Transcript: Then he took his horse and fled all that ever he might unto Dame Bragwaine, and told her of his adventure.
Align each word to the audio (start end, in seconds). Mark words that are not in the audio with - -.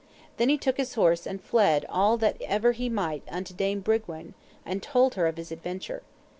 Then 0.37 0.49
he 0.49 0.57
took 0.57 0.77
his 0.77 0.95
horse 0.95 1.27
and 1.27 1.43
fled 1.43 1.85
all 1.87 2.17
that 2.17 2.37
ever 2.41 2.71
he 2.71 2.89
might 2.89 3.21
unto 3.29 3.53
Dame 3.53 3.81
Bragwaine, 3.81 4.33
and 4.65 4.81
told 4.81 5.13
her 5.13 5.27
of 5.27 5.37
his 5.37 5.51
adventure. 5.51 6.01